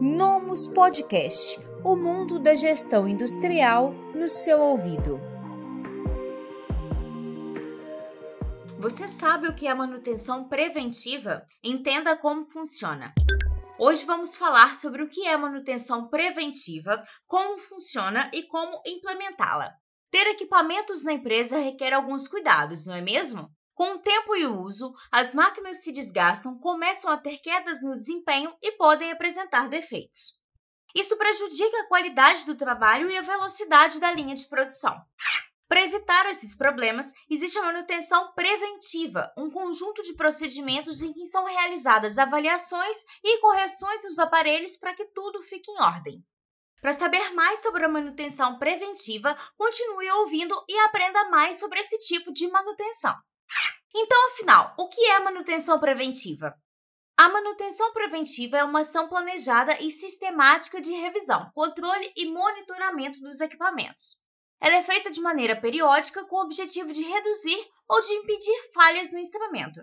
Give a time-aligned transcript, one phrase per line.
[0.00, 5.18] Nomus Podcast o mundo da gestão industrial no seu ouvido.
[8.78, 11.46] Você sabe o que é manutenção preventiva?
[11.64, 13.14] Entenda como funciona.
[13.78, 19.72] Hoje vamos falar sobre o que é manutenção preventiva, como funciona e como implementá-la.
[20.10, 23.50] Ter equipamentos na empresa requer alguns cuidados, não é mesmo?
[23.76, 27.94] Com o tempo e o uso, as máquinas se desgastam, começam a ter quedas no
[27.94, 30.40] desempenho e podem apresentar defeitos.
[30.94, 34.98] Isso prejudica a qualidade do trabalho e a velocidade da linha de produção.
[35.68, 41.44] Para evitar esses problemas, existe a manutenção preventiva, um conjunto de procedimentos em que são
[41.44, 46.24] realizadas avaliações e correções dos aparelhos para que tudo fique em ordem.
[46.80, 52.32] Para saber mais sobre a manutenção preventiva, continue ouvindo e aprenda mais sobre esse tipo
[52.32, 53.14] de manutenção.
[53.98, 56.54] Então, afinal, o que é manutenção preventiva?
[57.16, 63.40] A manutenção preventiva é uma ação planejada e sistemática de revisão, controle e monitoramento dos
[63.40, 64.22] equipamentos.
[64.60, 69.10] Ela é feita de maneira periódica com o objetivo de reduzir ou de impedir falhas
[69.14, 69.80] no instrumento.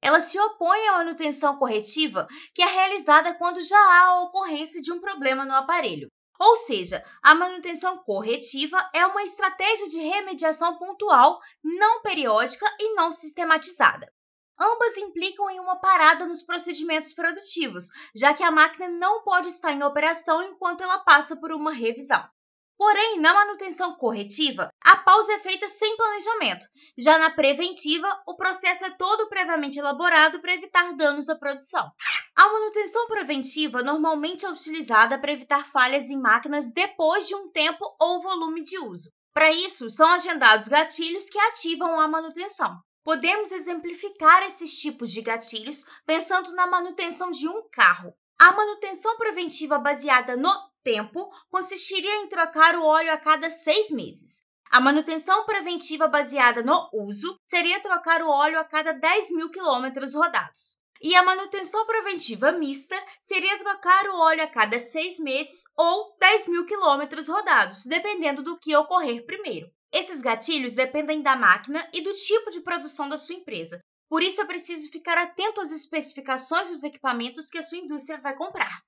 [0.00, 4.90] Ela se opõe à manutenção corretiva, que é realizada quando já há a ocorrência de
[4.90, 6.08] um problema no aparelho,
[6.42, 13.12] ou seja, a manutenção corretiva é uma estratégia de remediação pontual, não periódica e não
[13.12, 14.12] sistematizada.
[14.58, 19.70] Ambas implicam em uma parada nos procedimentos produtivos, já que a máquina não pode estar
[19.70, 22.28] em operação enquanto ela passa por uma revisão.
[22.76, 26.66] Porém, na manutenção corretiva, a pausa é feita sem planejamento.
[26.98, 31.90] Já na preventiva, o processo é todo previamente elaborado para evitar danos à produção.
[32.34, 37.84] A manutenção preventiva normalmente é utilizada para evitar falhas em máquinas depois de um tempo
[38.00, 39.12] ou volume de uso.
[39.32, 42.78] Para isso, são agendados gatilhos que ativam a manutenção.
[43.04, 48.14] Podemos exemplificar esses tipos de gatilhos pensando na manutenção de um carro.
[48.38, 50.52] A manutenção preventiva baseada no
[50.82, 54.42] tempo consistiria em trocar o óleo a cada seis meses.
[54.70, 60.14] A manutenção preventiva baseada no uso seria trocar o óleo a cada 10 mil quilômetros
[60.14, 60.82] rodados.
[61.02, 66.48] E a manutenção preventiva mista seria trocar o óleo a cada seis meses ou 10
[66.48, 69.68] mil quilômetros rodados, dependendo do que ocorrer primeiro.
[69.92, 73.78] Esses gatilhos dependem da máquina e do tipo de produção da sua empresa.
[74.12, 78.36] Por isso é preciso ficar atento às especificações dos equipamentos que a sua indústria vai
[78.36, 78.82] comprar.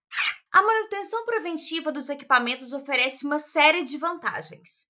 [0.52, 4.86] A manutenção preventiva dos equipamentos oferece uma série de vantagens.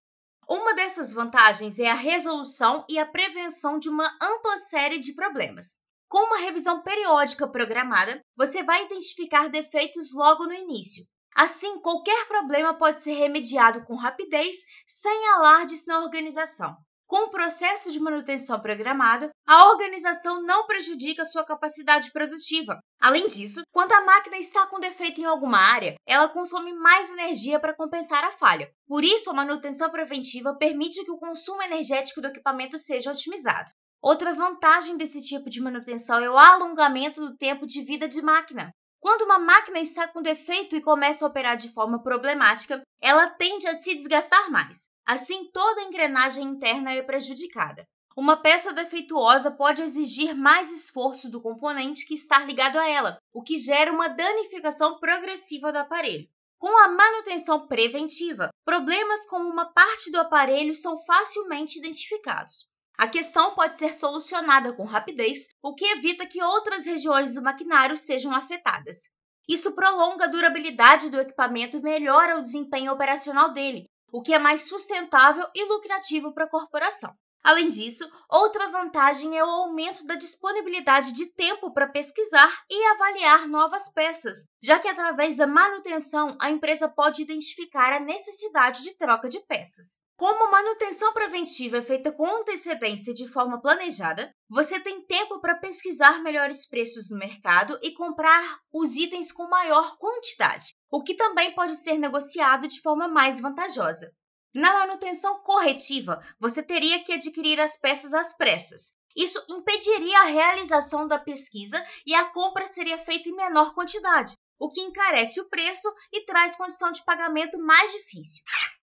[0.51, 5.77] Uma dessas vantagens é a resolução e a prevenção de uma ampla série de problemas.
[6.09, 11.07] Com uma revisão periódica programada, você vai identificar defeitos logo no início.
[11.37, 16.77] Assim, qualquer problema pode ser remediado com rapidez, sem alardes na organização.
[17.07, 22.81] Com o processo de manutenção programada, a organização não prejudica sua capacidade produtiva.
[22.99, 27.61] Além disso, quando a máquina está com defeito em alguma área, ela consome mais energia
[27.61, 28.71] para compensar a falha.
[28.89, 33.71] Por isso, a manutenção preventiva permite que o consumo energético do equipamento seja otimizado.
[34.01, 38.71] Outra vantagem desse tipo de manutenção é o alongamento do tempo de vida de máquina.
[38.99, 43.69] Quando uma máquina está com defeito e começa a operar de forma problemática, ela tende
[43.69, 44.89] a se desgastar mais.
[45.07, 47.87] Assim, toda a engrenagem interna é prejudicada.
[48.17, 53.43] Uma peça defeituosa pode exigir mais esforço do componente que está ligado a ela, o
[53.43, 56.29] que gera uma danificação progressiva do aparelho.
[56.59, 62.67] Com a manutenção preventiva, problemas como uma parte do aparelho são facilmente identificados.
[62.97, 67.97] A questão pode ser solucionada com rapidez, o que evita que outras regiões do maquinário
[67.97, 69.11] sejam afetadas.
[69.49, 74.39] Isso prolonga a durabilidade do equipamento e melhora o desempenho operacional dele, o que é
[74.39, 77.13] mais sustentável e lucrativo para a corporação.
[77.45, 83.47] Além disso, outra vantagem é o aumento da disponibilidade de tempo para pesquisar e avaliar
[83.47, 89.29] novas peças, já que através da manutenção a empresa pode identificar a necessidade de troca
[89.29, 90.01] de peças.
[90.17, 95.57] Como a manutenção preventiva é feita com antecedência de forma planejada, você tem tempo para
[95.57, 101.55] pesquisar melhores preços no mercado e comprar os itens com maior quantidade, o que também
[101.55, 104.11] pode ser negociado de forma mais vantajosa.
[104.55, 108.93] Na manutenção corretiva, você teria que adquirir as peças às pressas.
[109.17, 114.71] Isso impediria a realização da pesquisa e a compra seria feita em menor quantidade, o
[114.71, 118.45] que encarece o preço e traz condição de pagamento mais difícil.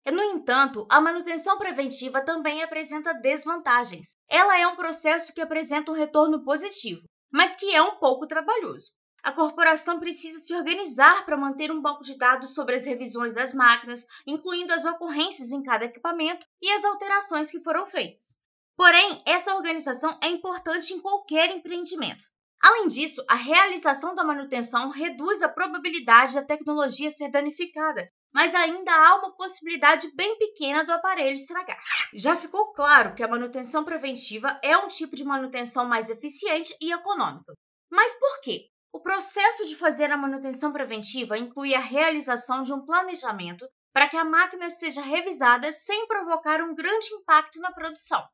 [0.10, 4.16] No entanto, a manutenção preventiva também apresenta desvantagens.
[4.30, 8.94] Ela é um processo que apresenta um retorno positivo, mas que é um pouco trabalhoso.
[9.28, 13.54] A corporação precisa se organizar para manter um banco de dados sobre as revisões das
[13.54, 18.38] máquinas, incluindo as ocorrências em cada equipamento e as alterações que foram feitas.
[18.78, 22.24] Porém, essa organização é importante em qualquer empreendimento.
[22.64, 28.94] Além disso, a realização da manutenção reduz a probabilidade da tecnologia ser danificada, mas ainda
[28.94, 31.84] há uma possibilidade bem pequena do aparelho estragar.
[32.14, 36.94] Já ficou claro que a manutenção preventiva é um tipo de manutenção mais eficiente e
[36.94, 37.54] econômica.
[37.92, 38.70] Mas por quê?
[38.98, 44.18] O processo de fazer a manutenção preventiva inclui a realização de um planejamento para que
[44.18, 48.28] a máquina seja revisada sem provocar um grande impacto na produção.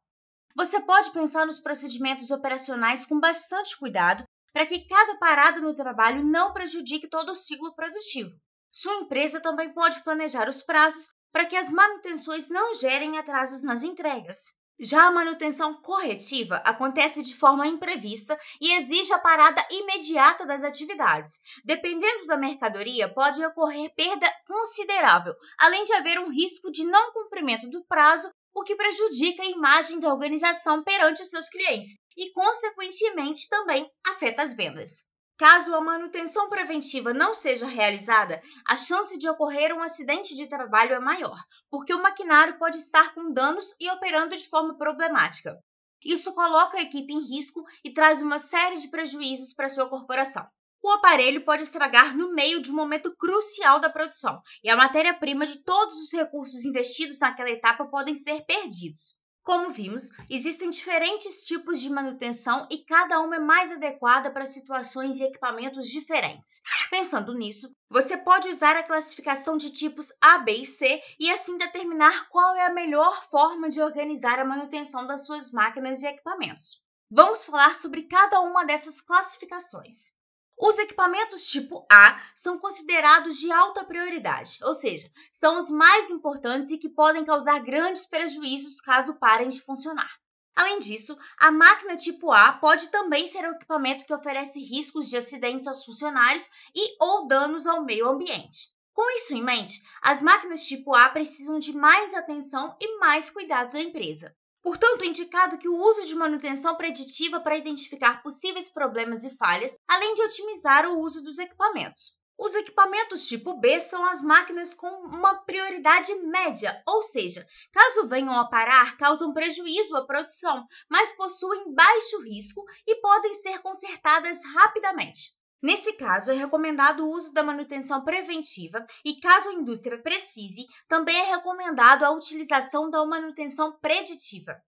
[0.56, 4.24] Você pode pensar nos procedimentos operacionais com bastante cuidado
[4.54, 8.33] para que cada parada no trabalho não prejudique todo o ciclo produtivo.
[8.71, 13.83] Sua empresa também pode planejar os prazos para que as manutenções não gerem atrasos nas
[13.83, 14.54] entregas.
[14.80, 21.40] Já a manutenção corretiva acontece de forma imprevista e exige a parada imediata das atividades.
[21.64, 27.70] Dependendo da mercadoria, pode ocorrer perda considerável, além de haver um risco de não cumprimento
[27.70, 33.50] do prazo o que prejudica a imagem da organização perante os seus clientes e, consequentemente,
[33.50, 35.06] também afeta as vendas.
[35.44, 40.94] Caso a manutenção preventiva não seja realizada, a chance de ocorrer um acidente de trabalho
[40.94, 41.38] é maior,
[41.69, 45.62] porque o maquinário pode estar com danos e operando de forma problemática.
[46.01, 50.48] Isso coloca a equipe em risco e traz uma série de prejuízos para sua corporação
[50.84, 55.48] o aparelho pode estragar no meio de um momento crucial da produção e a matéria-prima
[55.48, 59.18] de todos os recursos investidos naquela etapa podem ser perdidos.
[59.44, 65.19] Como vimos, existem diferentes tipos de manutenção e cada uma é mais adequada para situações
[65.19, 66.62] e equipamentos diferentes.
[66.90, 71.57] Pensando nisso, você pode usar a classificação de tipos A, B e C e assim
[71.57, 76.81] determinar qual é a melhor forma de organizar a manutenção das suas máquinas e equipamentos.
[77.12, 80.13] Vamos falar sobre cada uma dessas classificações.
[80.57, 86.71] Os equipamentos tipo A são considerados de alta prioridade, ou seja, são os mais importantes
[86.71, 90.11] e que podem causar grandes prejuízos caso parem de funcionar.
[90.55, 95.17] Além disso, a máquina tipo A pode também ser um equipamento que oferece riscos de
[95.17, 98.71] acidentes aos funcionários e ou danos ao meio ambiente.
[98.94, 103.71] Com isso em mente, as máquinas tipo A precisam de mais atenção e mais cuidado
[103.71, 104.35] da empresa.
[104.63, 109.77] Portanto, é indicado que o uso de manutenção preditiva para identificar possíveis problemas e falhas,
[109.86, 112.18] além de otimizar o uso dos equipamentos.
[112.38, 118.33] Os equipamentos tipo B são as máquinas com uma prioridade média, ou seja, caso venham
[118.33, 125.38] a parar, causam prejuízo à produção, mas possuem baixo risco e podem ser consertadas rapidamente.
[125.63, 131.15] Nesse caso, é recomendado o uso da manutenção preventiva e, caso a indústria precise, também
[131.15, 134.62] é recomendado a utilização da manutenção preditiva.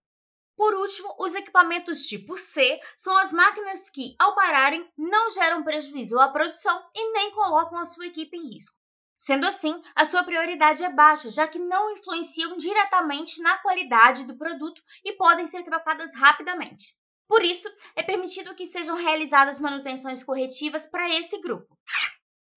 [0.56, 6.18] Por último, os equipamentos tipo C são as máquinas que, ao pararem, não geram prejuízo
[6.18, 8.78] à produção e nem colocam a sua equipe em risco.
[9.18, 14.38] Sendo assim, a sua prioridade é baixa, já que não influenciam diretamente na qualidade do
[14.38, 16.96] produto e podem ser trocadas rapidamente.
[17.28, 21.78] Por isso, é permitido que sejam realizadas manutenções corretivas para esse grupo.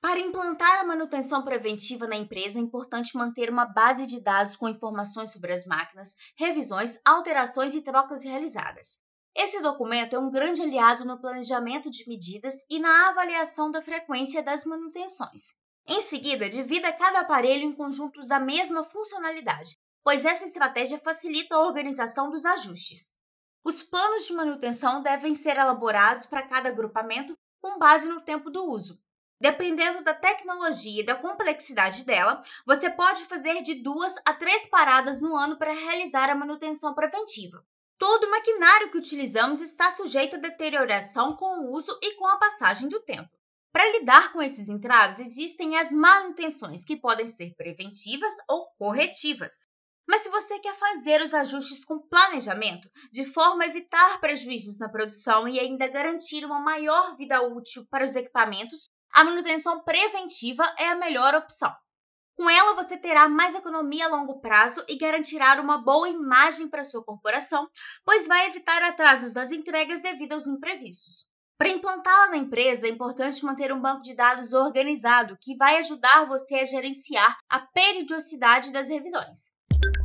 [0.00, 4.68] Para implantar a manutenção preventiva na empresa, é importante manter uma base de dados com
[4.68, 8.98] informações sobre as máquinas, revisões, alterações e trocas realizadas.
[9.34, 14.42] Esse documento é um grande aliado no planejamento de medidas e na avaliação da frequência
[14.42, 15.54] das manutenções.
[15.86, 21.66] Em seguida, divida cada aparelho em conjuntos da mesma funcionalidade, pois essa estratégia facilita a
[21.66, 23.17] organização dos ajustes.
[23.68, 28.64] Os planos de manutenção devem ser elaborados para cada agrupamento com base no tempo do
[28.64, 28.98] uso.
[29.38, 35.20] Dependendo da tecnologia e da complexidade dela, você pode fazer de duas a três paradas
[35.20, 37.62] no ano para realizar a manutenção preventiva.
[37.98, 42.88] Todo maquinário que utilizamos está sujeito a deterioração com o uso e com a passagem
[42.88, 43.28] do tempo.
[43.70, 49.68] Para lidar com esses entraves, existem as manutenções, que podem ser preventivas ou corretivas.
[50.08, 54.88] Mas se você quer fazer os ajustes com planejamento, de forma a evitar prejuízos na
[54.88, 60.88] produção e ainda garantir uma maior vida útil para os equipamentos, a manutenção preventiva é
[60.88, 61.70] a melhor opção.
[62.38, 66.84] Com ela, você terá mais economia a longo prazo e garantirá uma boa imagem para
[66.84, 67.68] sua corporação,
[68.02, 71.26] pois vai evitar atrasos das entregas devido aos imprevistos.
[71.58, 76.26] Para implantá-la na empresa, é importante manter um banco de dados organizado que vai ajudar
[76.26, 79.50] você a gerenciar a periodicidade das revisões.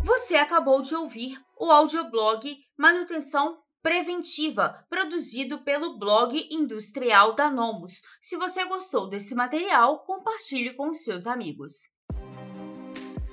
[0.03, 8.01] Você acabou de ouvir o audioblog Manutenção Preventiva, produzido pelo blog industrial da Nomus.
[8.19, 11.89] Se você gostou desse material, compartilhe com seus amigos.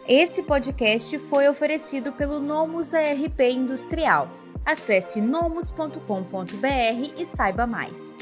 [0.06, 4.30] Esse podcast foi oferecido pelo Nomus ARP Industrial.
[4.64, 5.96] Acesse nomus.com.br
[7.16, 8.16] e saiba mais.